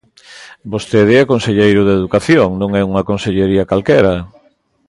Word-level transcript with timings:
Vostede 0.71 1.13
é 1.21 1.29
conselleiro 1.33 1.81
de 1.83 1.93
Educación, 1.99 2.49
non 2.61 2.69
é 2.79 2.81
unha 2.89 3.07
consellería 3.09 3.67
calquera. 3.71 4.15